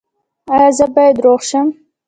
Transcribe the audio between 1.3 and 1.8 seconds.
شم؟